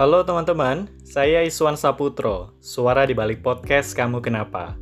[0.00, 4.72] Halo teman-teman, saya Iswan Saputro, suara di balik podcast Kamu Kenapa.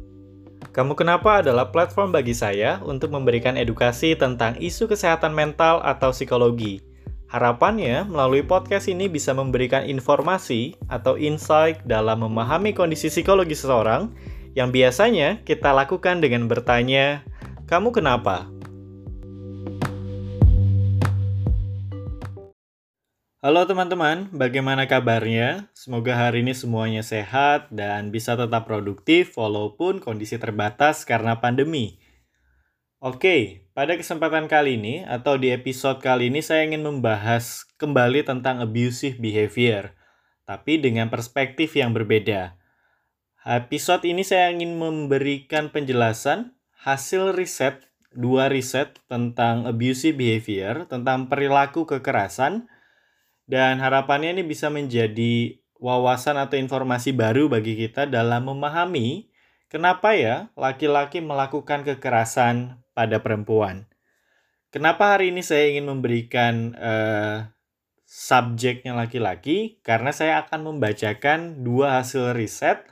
[0.71, 6.79] Kamu Kenapa adalah platform bagi saya untuk memberikan edukasi tentang isu kesehatan mental atau psikologi.
[7.35, 14.15] Harapannya, melalui podcast ini bisa memberikan informasi atau insight dalam memahami kondisi psikologi seseorang
[14.55, 17.27] yang biasanya kita lakukan dengan bertanya,
[17.67, 18.47] "Kamu kenapa?"
[23.39, 25.71] Halo teman-teman, bagaimana kabarnya?
[25.71, 32.03] Semoga hari ini semuanya sehat dan bisa tetap produktif walaupun kondisi terbatas karena pandemi.
[32.99, 38.59] Oke, pada kesempatan kali ini atau di episode kali ini saya ingin membahas kembali tentang
[38.59, 39.95] abusive behavior,
[40.43, 42.59] tapi dengan perspektif yang berbeda.
[43.47, 51.87] Episode ini saya ingin memberikan penjelasan hasil riset, dua riset tentang abusive behavior, tentang perilaku
[51.87, 52.67] kekerasan,
[53.49, 59.33] dan harapannya ini bisa menjadi wawasan atau informasi baru bagi kita dalam memahami
[59.73, 63.89] kenapa ya laki-laki melakukan kekerasan pada perempuan.
[64.69, 67.49] Kenapa hari ini saya ingin memberikan uh,
[68.05, 69.81] subjeknya laki-laki?
[69.81, 72.85] Karena saya akan membacakan dua hasil riset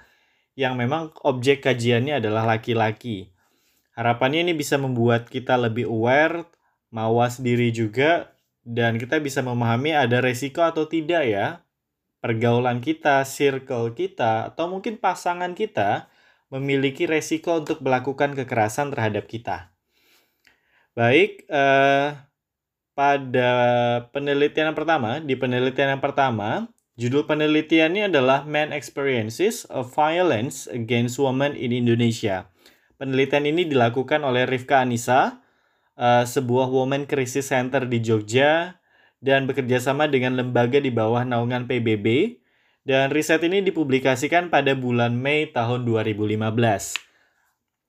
[0.56, 3.36] yang memang objek kajiannya adalah laki-laki.
[3.92, 6.48] Harapannya ini bisa membuat kita lebih aware,
[6.88, 8.35] mawas diri juga
[8.66, 11.62] dan kita bisa memahami ada resiko atau tidak ya
[12.18, 16.10] pergaulan kita, circle kita, atau mungkin pasangan kita
[16.50, 19.70] memiliki resiko untuk melakukan kekerasan terhadap kita.
[20.98, 22.18] Baik, eh,
[22.98, 23.50] pada
[24.10, 26.66] penelitian yang pertama, di penelitian yang pertama,
[26.98, 32.50] judul penelitiannya adalah Man Experiences of Violence Against Women in Indonesia.
[32.96, 35.45] Penelitian ini dilakukan oleh Rifka Anissa,
[35.96, 38.78] uh, sebuah Women Crisis Center di Jogja
[39.18, 42.38] dan bekerja sama dengan lembaga di bawah naungan PBB
[42.86, 46.46] dan riset ini dipublikasikan pada bulan Mei tahun 2015.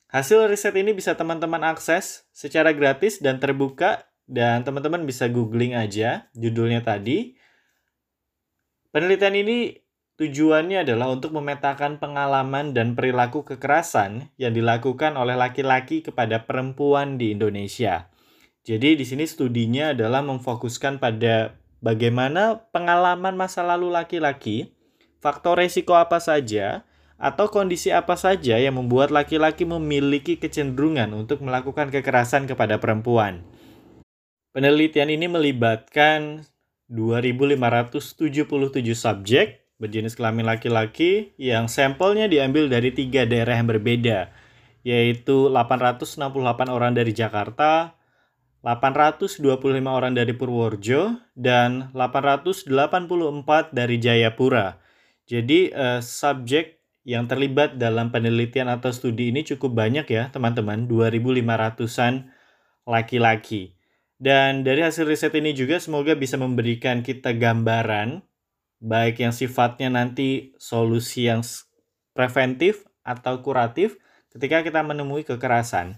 [0.08, 6.26] Hasil riset ini bisa teman-teman akses secara gratis dan terbuka dan teman-teman bisa googling aja
[6.34, 7.38] judulnya tadi.
[8.90, 9.78] Penelitian ini
[10.18, 17.38] Tujuannya adalah untuk memetakan pengalaman dan perilaku kekerasan yang dilakukan oleh laki-laki kepada perempuan di
[17.38, 18.10] Indonesia.
[18.66, 24.74] Jadi di sini studinya adalah memfokuskan pada bagaimana pengalaman masa lalu laki-laki,
[25.22, 26.82] faktor resiko apa saja,
[27.22, 33.46] atau kondisi apa saja yang membuat laki-laki memiliki kecenderungan untuk melakukan kekerasan kepada perempuan.
[34.50, 36.42] Penelitian ini melibatkan
[36.90, 38.50] 2.577
[38.98, 44.34] subjek berjenis kelamin laki-laki yang sampelnya diambil dari tiga daerah yang berbeda,
[44.82, 46.18] yaitu 868
[46.70, 47.94] orang dari Jakarta,
[48.66, 49.38] 825
[49.86, 52.70] orang dari Purworejo, dan 884
[53.72, 54.82] dari Jayapura.
[55.30, 62.28] Jadi uh, subjek yang terlibat dalam penelitian atau studi ini cukup banyak ya teman-teman, 2.500-an
[62.84, 63.78] laki-laki.
[64.18, 68.27] Dan dari hasil riset ini juga semoga bisa memberikan kita gambaran
[68.78, 71.42] baik yang sifatnya nanti solusi yang
[72.14, 73.98] preventif atau kuratif
[74.34, 75.98] ketika kita menemui kekerasan.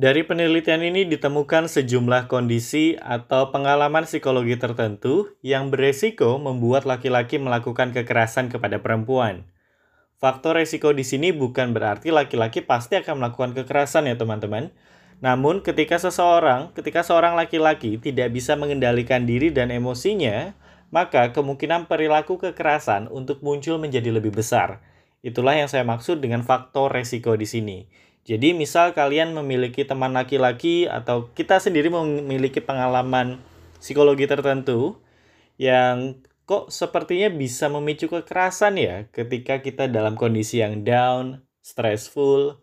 [0.00, 7.92] Dari penelitian ini ditemukan sejumlah kondisi atau pengalaman psikologi tertentu yang beresiko membuat laki-laki melakukan
[7.92, 9.44] kekerasan kepada perempuan.
[10.16, 14.72] Faktor resiko di sini bukan berarti laki-laki pasti akan melakukan kekerasan ya teman-teman.
[15.20, 20.56] Namun ketika seseorang, ketika seorang laki-laki tidak bisa mengendalikan diri dan emosinya,
[20.90, 24.82] maka kemungkinan perilaku kekerasan untuk muncul menjadi lebih besar.
[25.22, 27.78] Itulah yang saya maksud dengan faktor resiko di sini.
[28.26, 33.40] Jadi misal kalian memiliki teman laki-laki atau kita sendiri memiliki pengalaman
[33.80, 35.00] psikologi tertentu
[35.56, 42.60] yang kok sepertinya bisa memicu kekerasan ya ketika kita dalam kondisi yang down, stressful.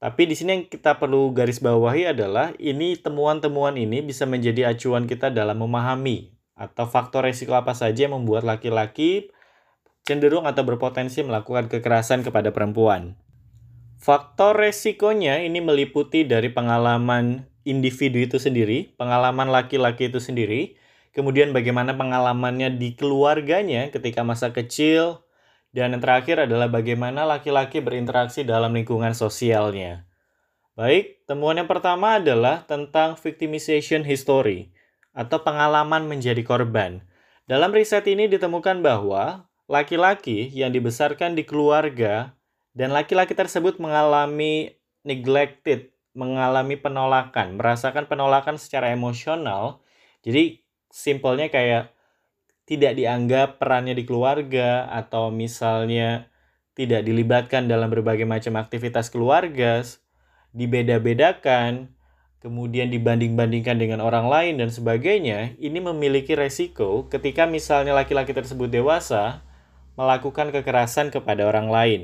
[0.00, 5.04] Tapi di sini yang kita perlu garis bawahi adalah ini temuan-temuan ini bisa menjadi acuan
[5.04, 9.32] kita dalam memahami atau faktor resiko apa saja yang membuat laki-laki
[10.04, 13.16] cenderung atau berpotensi melakukan kekerasan kepada perempuan.
[13.96, 20.76] Faktor resikonya ini meliputi dari pengalaman individu itu sendiri, pengalaman laki-laki itu sendiri,
[21.12, 25.24] kemudian bagaimana pengalamannya di keluarganya ketika masa kecil,
[25.76, 30.08] dan yang terakhir adalah bagaimana laki-laki berinteraksi dalam lingkungan sosialnya.
[30.80, 34.72] Baik, temuan yang pertama adalah tentang victimization history
[35.12, 37.02] atau pengalaman menjadi korban.
[37.50, 42.34] Dalam riset ini ditemukan bahwa laki-laki yang dibesarkan di keluarga
[42.74, 49.82] dan laki-laki tersebut mengalami neglected, mengalami penolakan, merasakan penolakan secara emosional.
[50.22, 51.90] Jadi simpelnya kayak
[52.70, 56.30] tidak dianggap perannya di keluarga atau misalnya
[56.78, 59.82] tidak dilibatkan dalam berbagai macam aktivitas keluarga,
[60.54, 61.90] dibeda-bedakan,
[62.40, 69.44] kemudian dibanding-bandingkan dengan orang lain dan sebagainya, ini memiliki resiko ketika misalnya laki-laki tersebut dewasa
[69.94, 72.00] melakukan kekerasan kepada orang lain.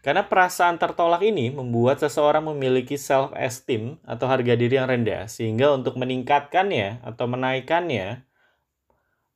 [0.00, 5.98] Karena perasaan tertolak ini membuat seseorang memiliki self-esteem atau harga diri yang rendah, sehingga untuk
[5.98, 8.22] meningkatkannya atau menaikkannya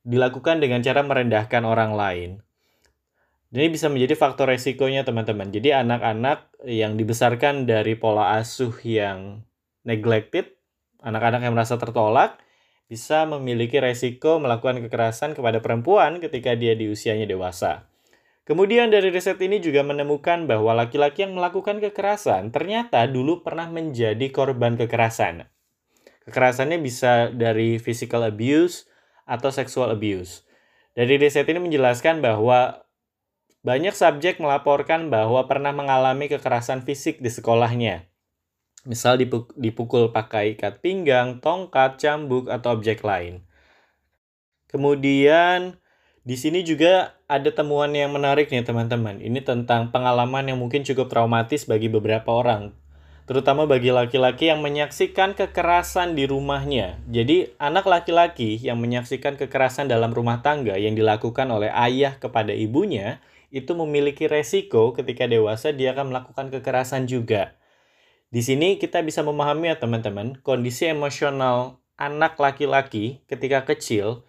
[0.07, 2.31] dilakukan dengan cara merendahkan orang lain.
[3.51, 5.51] Ini bisa menjadi faktor resikonya teman-teman.
[5.51, 9.43] Jadi anak-anak yang dibesarkan dari pola asuh yang
[9.87, 10.53] neglected,
[11.01, 12.37] anak-anak yang merasa tertolak,
[12.91, 17.87] bisa memiliki resiko melakukan kekerasan kepada perempuan ketika dia di usianya dewasa.
[18.43, 24.27] Kemudian dari riset ini juga menemukan bahwa laki-laki yang melakukan kekerasan ternyata dulu pernah menjadi
[24.27, 25.47] korban kekerasan.
[26.27, 28.91] Kekerasannya bisa dari physical abuse
[29.23, 30.43] atau sexual abuse.
[30.91, 32.83] Dari riset ini menjelaskan bahwa
[33.63, 38.10] banyak subjek melaporkan bahwa pernah mengalami kekerasan fisik di sekolahnya.
[38.81, 39.21] Misal
[39.53, 43.45] dipukul pakai ikat pinggang, tongkat, cambuk, atau objek lain.
[44.65, 45.77] Kemudian
[46.25, 49.21] di sini juga ada temuan yang menarik nih teman-teman.
[49.21, 52.73] Ini tentang pengalaman yang mungkin cukup traumatis bagi beberapa orang.
[53.29, 56.97] Terutama bagi laki-laki yang menyaksikan kekerasan di rumahnya.
[57.05, 63.21] Jadi anak laki-laki yang menyaksikan kekerasan dalam rumah tangga yang dilakukan oleh ayah kepada ibunya
[63.53, 67.53] itu memiliki resiko ketika dewasa dia akan melakukan kekerasan juga.
[68.31, 74.23] Di sini kita bisa memahami ya teman-teman, kondisi emosional anak laki-laki ketika kecil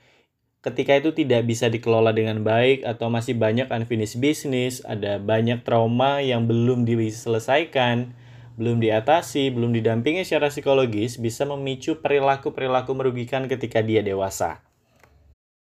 [0.62, 6.22] ketika itu tidak bisa dikelola dengan baik atau masih banyak unfinished business, ada banyak trauma
[6.22, 8.14] yang belum diselesaikan,
[8.54, 14.62] belum diatasi, belum didampingi secara psikologis, bisa memicu perilaku-perilaku merugikan ketika dia dewasa.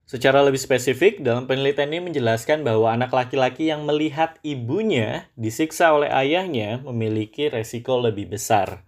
[0.05, 6.13] Secara lebih spesifik, dalam penelitian ini menjelaskan bahwa anak laki-laki yang melihat ibunya disiksa oleh
[6.13, 8.85] ayahnya memiliki resiko lebih besar.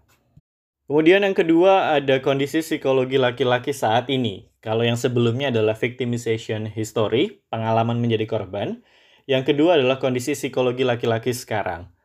[0.85, 4.45] Kemudian yang kedua ada kondisi psikologi laki-laki saat ini.
[4.61, 8.85] Kalau yang sebelumnya adalah victimization history, pengalaman menjadi korban.
[9.25, 11.96] Yang kedua adalah kondisi psikologi laki-laki sekarang.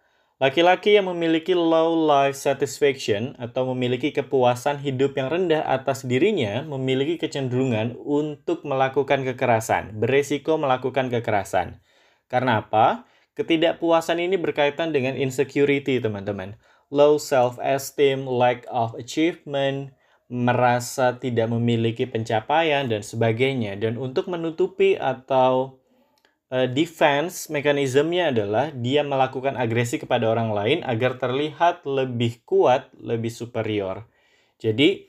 [0.42, 7.14] Laki-laki yang memiliki low life satisfaction atau memiliki kepuasan hidup yang rendah atas dirinya memiliki
[7.14, 11.78] kecenderungan untuk melakukan kekerasan, beresiko melakukan kekerasan.
[12.26, 13.06] Karena apa?
[13.38, 16.58] Ketidakpuasan ini berkaitan dengan insecurity, teman-teman
[16.92, 19.96] low self-esteem, lack of achievement,
[20.28, 23.80] merasa tidak memiliki pencapaian, dan sebagainya.
[23.80, 25.80] Dan untuk menutupi atau
[26.52, 33.32] uh, defense mekanismenya adalah dia melakukan agresi kepada orang lain agar terlihat lebih kuat, lebih
[33.32, 34.04] superior.
[34.60, 35.08] Jadi,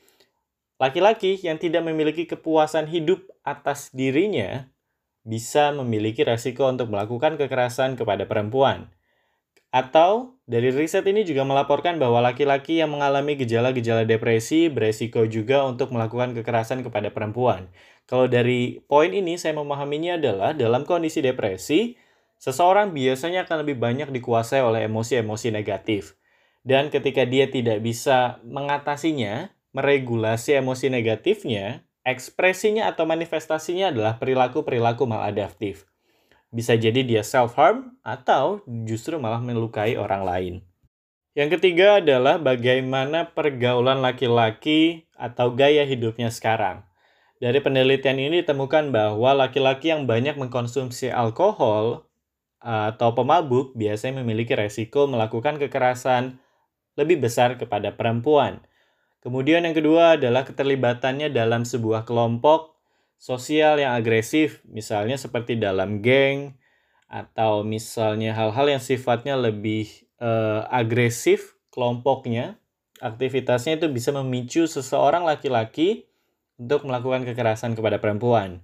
[0.80, 4.72] laki-laki yang tidak memiliki kepuasan hidup atas dirinya
[5.24, 8.90] bisa memiliki resiko untuk melakukan kekerasan kepada perempuan.
[9.74, 15.90] Atau dari riset ini juga melaporkan bahwa laki-laki yang mengalami gejala-gejala depresi beresiko juga untuk
[15.90, 17.66] melakukan kekerasan kepada perempuan.
[18.06, 21.98] Kalau dari poin ini saya memahaminya adalah dalam kondisi depresi,
[22.38, 26.14] seseorang biasanya akan lebih banyak dikuasai oleh emosi-emosi negatif.
[26.62, 35.90] Dan ketika dia tidak bisa mengatasinya, meregulasi emosi negatifnya, ekspresinya atau manifestasinya adalah perilaku-perilaku maladaptif.
[36.54, 40.54] Bisa jadi dia self-harm atau justru malah melukai orang lain.
[41.34, 46.86] Yang ketiga adalah bagaimana pergaulan laki-laki atau gaya hidupnya sekarang.
[47.42, 52.06] Dari penelitian ini ditemukan bahwa laki-laki yang banyak mengkonsumsi alkohol
[52.62, 56.38] atau pemabuk biasanya memiliki resiko melakukan kekerasan
[56.94, 58.62] lebih besar kepada perempuan.
[59.26, 62.73] Kemudian yang kedua adalah keterlibatannya dalam sebuah kelompok
[63.18, 66.58] sosial yang agresif, misalnya seperti dalam geng
[67.08, 69.86] atau misalnya hal-hal yang sifatnya lebih
[70.18, 72.58] uh, agresif kelompoknya,
[72.98, 76.10] aktivitasnya itu bisa memicu seseorang laki-laki
[76.58, 78.62] untuk melakukan kekerasan kepada perempuan.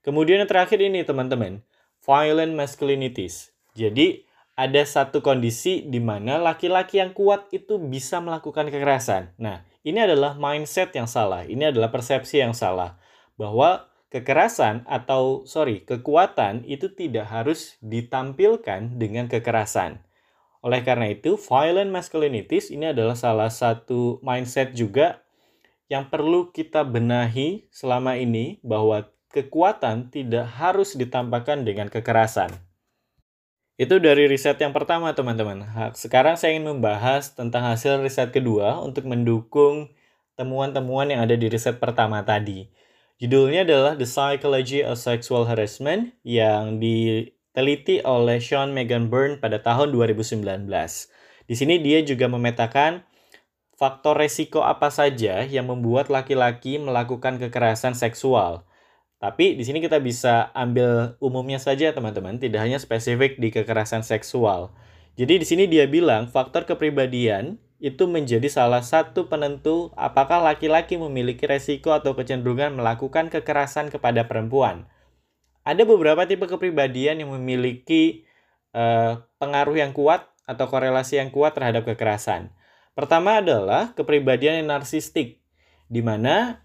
[0.00, 1.62] Kemudian yang terakhir ini teman-teman,
[2.02, 3.52] violent masculinities.
[3.76, 4.24] Jadi
[4.56, 9.32] ada satu kondisi di mana laki-laki yang kuat itu bisa melakukan kekerasan.
[9.40, 11.44] Nah, ini adalah mindset yang salah.
[11.48, 13.00] Ini adalah persepsi yang salah
[13.40, 20.04] bahwa kekerasan atau sorry kekuatan itu tidak harus ditampilkan dengan kekerasan.
[20.60, 25.24] Oleh karena itu, violent masculinities ini adalah salah satu mindset juga
[25.88, 32.52] yang perlu kita benahi selama ini bahwa kekuatan tidak harus ditampakkan dengan kekerasan.
[33.80, 35.64] Itu dari riset yang pertama, teman-teman.
[35.96, 39.88] Sekarang saya ingin membahas tentang hasil riset kedua untuk mendukung
[40.36, 42.68] temuan-temuan yang ada di riset pertama tadi.
[43.20, 49.92] Judulnya adalah The Psychology of Sexual Harassment yang diteliti oleh Sean Megan Byrne pada tahun
[49.92, 50.40] 2019.
[51.44, 53.04] Di sini dia juga memetakan
[53.76, 58.64] faktor resiko apa saja yang membuat laki-laki melakukan kekerasan seksual.
[59.20, 64.72] Tapi di sini kita bisa ambil umumnya saja teman-teman, tidak hanya spesifik di kekerasan seksual.
[65.20, 71.48] Jadi di sini dia bilang faktor kepribadian itu menjadi salah satu penentu apakah laki-laki memiliki
[71.48, 74.84] resiko atau kecenderungan melakukan kekerasan kepada perempuan.
[75.64, 78.28] Ada beberapa tipe kepribadian yang memiliki
[78.76, 82.52] uh, pengaruh yang kuat atau korelasi yang kuat terhadap kekerasan.
[82.92, 85.40] Pertama adalah kepribadian yang narsistik,
[85.88, 86.60] di mana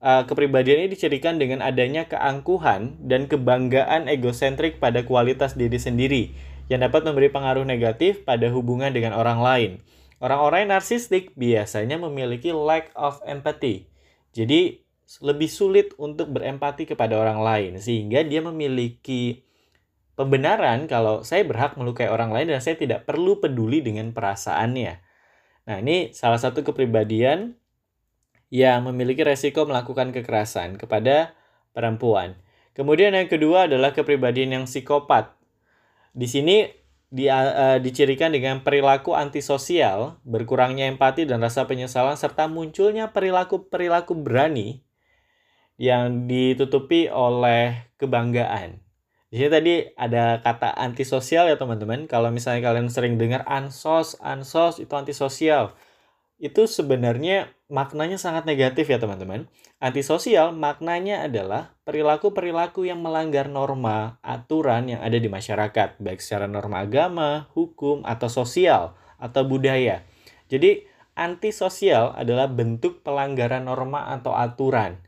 [0.00, 6.32] uh, kepribadian ini dicirikan dengan adanya keangkuhan dan kebanggaan egosentrik pada kualitas diri sendiri
[6.72, 9.72] yang dapat memberi pengaruh negatif pada hubungan dengan orang lain.
[10.16, 13.88] Orang-orang yang narsistik biasanya memiliki lack of empathy.
[14.32, 14.80] Jadi
[15.22, 19.46] lebih sulit untuk berempati kepada orang lain sehingga dia memiliki
[20.18, 24.92] pembenaran kalau saya berhak melukai orang lain dan saya tidak perlu peduli dengan perasaannya.
[25.68, 27.54] Nah, ini salah satu kepribadian
[28.48, 31.36] yang memiliki resiko melakukan kekerasan kepada
[31.76, 32.38] perempuan.
[32.72, 35.36] Kemudian yang kedua adalah kepribadian yang psikopat.
[36.16, 36.64] Di sini
[37.06, 44.82] di, uh, dicirikan dengan perilaku antisosial, berkurangnya empati dan rasa penyesalan, serta munculnya perilaku-perilaku berani
[45.78, 48.82] yang ditutupi oleh kebanggaan.
[49.30, 52.08] Di sini tadi ada kata antisosial ya teman-teman.
[52.08, 55.74] Kalau misalnya kalian sering dengar ansos, ansos itu antisosial
[56.36, 59.48] itu sebenarnya maknanya sangat negatif ya teman-teman.
[59.80, 66.84] Antisosial maknanya adalah perilaku-perilaku yang melanggar norma, aturan yang ada di masyarakat, baik secara norma
[66.84, 70.04] agama, hukum, atau sosial, atau budaya.
[70.52, 70.84] Jadi,
[71.16, 75.00] antisosial adalah bentuk pelanggaran norma atau aturan.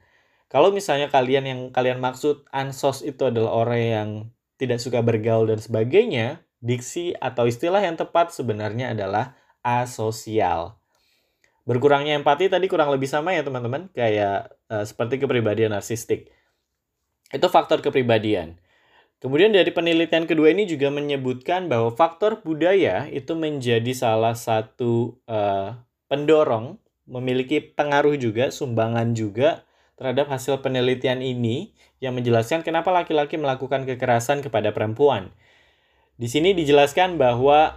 [0.48, 4.08] Kalau misalnya kalian yang kalian maksud ansos itu adalah orang yang
[4.56, 10.77] tidak suka bergaul dan sebagainya, diksi atau istilah yang tepat sebenarnya adalah asosial.
[11.68, 16.32] Berkurangnya empati tadi kurang lebih sama ya teman-teman, kayak uh, seperti kepribadian narsistik.
[17.28, 18.56] Itu faktor kepribadian.
[19.20, 25.76] Kemudian dari penelitian kedua ini juga menyebutkan bahwa faktor budaya itu menjadi salah satu uh,
[26.08, 29.68] pendorong, memiliki pengaruh juga, sumbangan juga
[30.00, 35.34] terhadap hasil penelitian ini yang menjelaskan kenapa laki-laki melakukan kekerasan kepada perempuan.
[36.16, 37.76] Di sini dijelaskan bahwa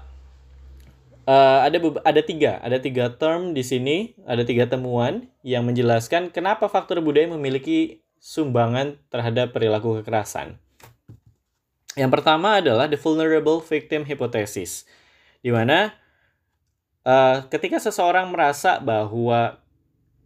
[1.32, 6.68] Uh, ada ada tiga, ada tiga term di sini, ada tiga temuan yang menjelaskan kenapa
[6.68, 10.60] faktor budaya memiliki sumbangan terhadap perilaku kekerasan.
[11.96, 14.84] Yang pertama adalah the vulnerable victim hypothesis,
[15.40, 15.96] di mana
[17.08, 19.56] uh, ketika seseorang merasa bahwa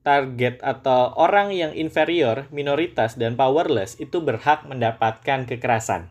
[0.01, 6.09] target atau orang yang inferior, minoritas, dan powerless itu berhak mendapatkan kekerasan.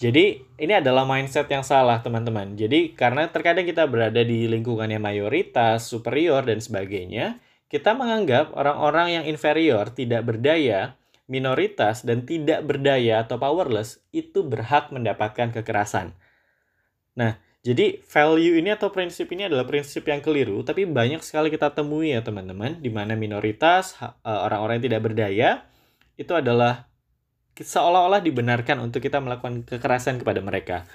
[0.00, 2.56] Jadi ini adalah mindset yang salah teman-teman.
[2.56, 7.36] Jadi karena terkadang kita berada di lingkungan yang mayoritas, superior dan sebagainya,
[7.68, 10.96] kita menganggap orang-orang yang inferior, tidak berdaya,
[11.30, 16.16] minoritas dan tidak berdaya atau powerless itu berhak mendapatkan kekerasan.
[17.14, 21.70] Nah, jadi value ini atau prinsip ini adalah prinsip yang keliru, tapi banyak sekali kita
[21.70, 25.50] temui ya teman-teman, di mana minoritas, eh, orang-orang yang tidak berdaya,
[26.18, 26.89] itu adalah
[27.60, 30.88] seolah-olah dibenarkan untuk kita melakukan kekerasan kepada mereka.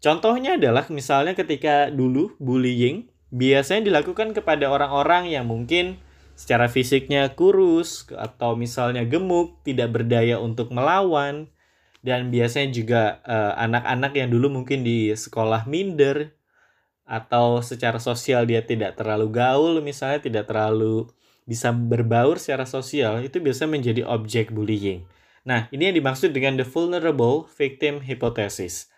[0.00, 6.00] Contohnya adalah misalnya ketika dulu bullying biasanya dilakukan kepada orang-orang yang mungkin
[6.34, 11.52] secara fisiknya kurus atau misalnya gemuk, tidak berdaya untuk melawan
[12.00, 16.32] dan biasanya juga eh, anak-anak uh, yang dulu mungkin di sekolah minder
[17.04, 21.10] atau secara sosial dia tidak terlalu gaul misalnya tidak terlalu
[21.44, 25.04] bisa berbaur secara sosial itu biasanya menjadi objek bullying.
[25.44, 28.92] Nah, ini yang dimaksud dengan the vulnerable victim hypothesis.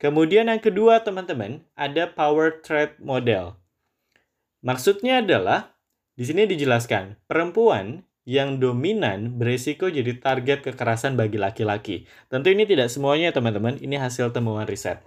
[0.00, 3.56] Kemudian yang kedua, teman-teman, ada power threat model.
[4.60, 5.76] Maksudnya adalah
[6.16, 12.04] di sini dijelaskan, perempuan yang dominan berisiko jadi target kekerasan bagi laki-laki.
[12.28, 13.80] Tentu ini tidak semuanya, teman-teman.
[13.80, 15.00] Ini hasil temuan riset.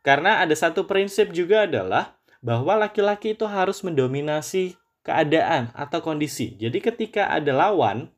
[0.00, 6.56] Karena ada satu prinsip juga adalah bahwa laki-laki itu harus mendominasi keadaan atau kondisi.
[6.56, 8.08] Jadi ketika ada lawan,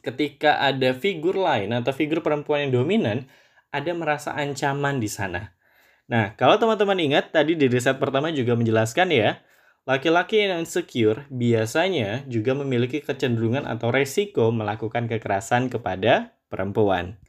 [0.00, 3.28] ketika ada figur lain atau figur perempuan yang dominan,
[3.70, 5.52] ada merasa ancaman di sana.
[6.08, 9.44] Nah, kalau teman-teman ingat tadi di riset pertama juga menjelaskan ya,
[9.84, 17.20] laki-laki yang insecure biasanya juga memiliki kecenderungan atau resiko melakukan kekerasan kepada perempuan.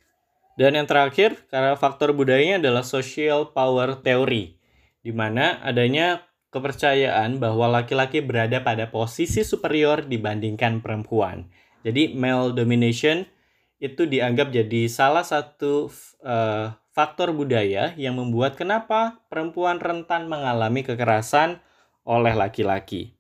[0.60, 4.60] Dan yang terakhir, karena faktor budayanya adalah social power theory,
[5.00, 11.48] di mana adanya kepercayaan bahwa laki-laki berada pada posisi superior dibandingkan perempuan.
[11.84, 13.24] Jadi male domination
[13.80, 15.88] itu dianggap jadi salah satu
[16.24, 21.64] uh, faktor budaya yang membuat kenapa perempuan rentan mengalami kekerasan
[22.04, 23.16] oleh laki-laki.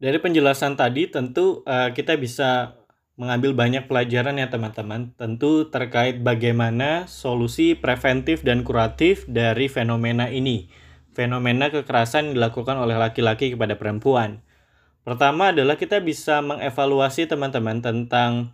[0.00, 2.78] Dari penjelasan tadi tentu uh, kita bisa
[3.18, 10.70] mengambil banyak pelajaran ya teman-teman, tentu terkait bagaimana solusi preventif dan kuratif dari fenomena ini.
[11.18, 14.46] Fenomena kekerasan dilakukan oleh laki-laki kepada perempuan.
[15.08, 18.52] Pertama adalah kita bisa mengevaluasi teman-teman tentang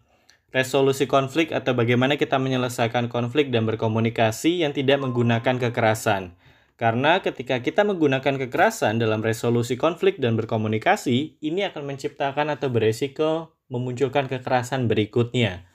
[0.55, 6.39] resolusi konflik atau bagaimana kita menyelesaikan konflik dan berkomunikasi yang tidak menggunakan kekerasan.
[6.79, 13.59] Karena ketika kita menggunakan kekerasan dalam resolusi konflik dan berkomunikasi, ini akan menciptakan atau beresiko
[13.67, 15.67] memunculkan kekerasan berikutnya.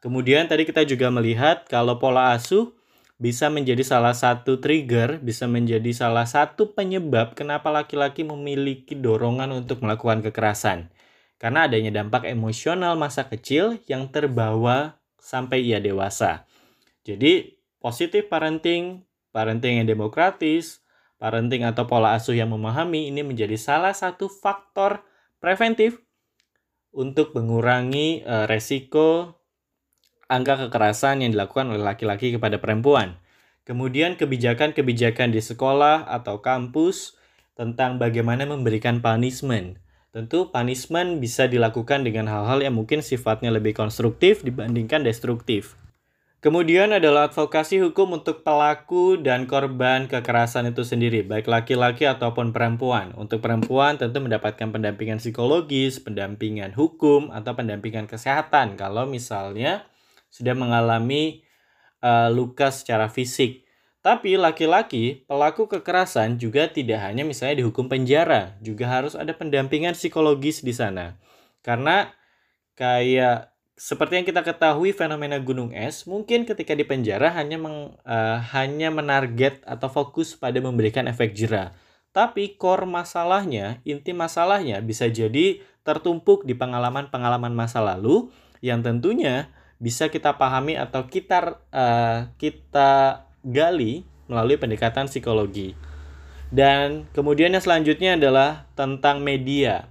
[0.00, 2.72] Kemudian tadi kita juga melihat kalau pola asuh
[3.16, 9.80] bisa menjadi salah satu trigger, bisa menjadi salah satu penyebab kenapa laki-laki memiliki dorongan untuk
[9.80, 10.92] melakukan kekerasan
[11.36, 16.48] karena adanya dampak emosional masa kecil yang terbawa sampai ia dewasa.
[17.04, 20.80] Jadi, positif parenting, parenting yang demokratis,
[21.20, 25.04] parenting atau pola asuh yang memahami ini menjadi salah satu faktor
[25.40, 26.00] preventif
[26.96, 29.36] untuk mengurangi uh, resiko
[30.26, 33.18] angka kekerasan yang dilakukan oleh laki-laki kepada perempuan.
[33.66, 37.18] Kemudian kebijakan-kebijakan di sekolah atau kampus
[37.58, 39.82] tentang bagaimana memberikan punishment
[40.16, 45.76] Tentu punishment bisa dilakukan dengan hal-hal yang mungkin sifatnya lebih konstruktif dibandingkan destruktif.
[46.40, 53.12] Kemudian adalah advokasi hukum untuk pelaku dan korban kekerasan itu sendiri, baik laki-laki ataupun perempuan.
[53.12, 59.84] Untuk perempuan tentu mendapatkan pendampingan psikologis, pendampingan hukum, atau pendampingan kesehatan kalau misalnya
[60.36, 61.40] sudah mengalami
[62.04, 63.64] uh, luka secara fisik.
[64.04, 70.62] Tapi laki-laki, pelaku kekerasan juga tidak hanya misalnya dihukum penjara, juga harus ada pendampingan psikologis
[70.62, 71.18] di sana.
[71.58, 72.14] Karena
[72.78, 78.38] kayak seperti yang kita ketahui fenomena gunung es, mungkin ketika di penjara hanya meng, uh,
[78.54, 81.74] hanya menarget atau fokus pada memberikan efek jerah.
[82.14, 88.30] Tapi core masalahnya, inti masalahnya bisa jadi tertumpuk di pengalaman-pengalaman masa lalu
[88.64, 95.76] yang tentunya bisa kita pahami atau kita uh, kita gali melalui pendekatan psikologi.
[96.50, 99.90] Dan kemudian yang selanjutnya adalah tentang media.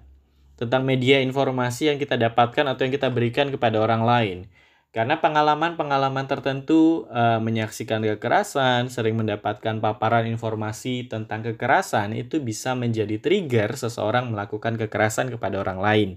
[0.56, 4.38] Tentang media informasi yang kita dapatkan atau yang kita berikan kepada orang lain.
[4.96, 13.20] Karena pengalaman-pengalaman tertentu e, menyaksikan kekerasan, sering mendapatkan paparan informasi tentang kekerasan itu bisa menjadi
[13.20, 16.10] trigger seseorang melakukan kekerasan kepada orang lain.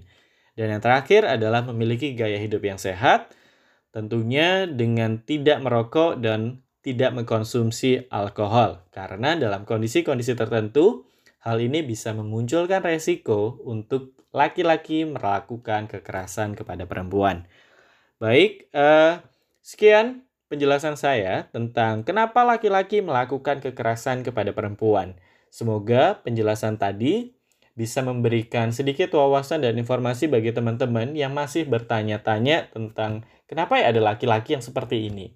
[0.55, 3.35] Dan yang terakhir adalah memiliki gaya hidup yang sehat,
[3.89, 11.09] tentunya dengan tidak merokok dan tidak mengkonsumsi alkohol karena dalam kondisi-kondisi tertentu
[11.43, 17.49] hal ini bisa memunculkan resiko untuk laki-laki melakukan kekerasan kepada perempuan.
[18.21, 19.23] Baik, eh,
[19.63, 25.17] sekian penjelasan saya tentang kenapa laki-laki melakukan kekerasan kepada perempuan.
[25.49, 27.33] Semoga penjelasan tadi
[27.73, 34.13] bisa memberikan sedikit wawasan dan informasi bagi teman-teman yang masih bertanya-tanya tentang kenapa ya ada
[34.13, 35.33] laki-laki yang seperti ini.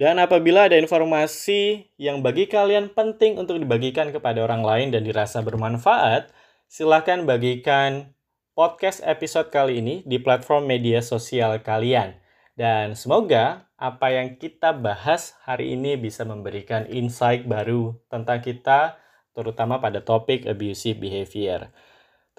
[0.00, 5.44] Dan apabila ada informasi yang bagi kalian penting untuk dibagikan kepada orang lain dan dirasa
[5.44, 6.32] bermanfaat,
[6.72, 8.16] silahkan bagikan
[8.56, 12.16] podcast episode kali ini di platform media sosial kalian.
[12.56, 18.96] Dan semoga apa yang kita bahas hari ini bisa memberikan insight baru tentang kita,
[19.36, 21.68] terutama pada topik abusive behavior.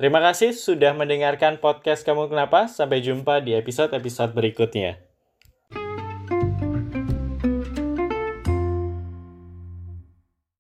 [0.02, 2.66] Terima kasih sudah mendengarkan podcast Kamu Kenapa.
[2.66, 5.11] Sampai jumpa di episode-episode berikutnya.